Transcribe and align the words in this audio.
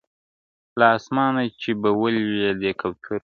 •له 0.79 0.85
آسمانه 0.97 1.41
چي 1.61 1.71
به 1.81 1.89
ولیدې 2.01 2.71
کوترو- 2.81 3.15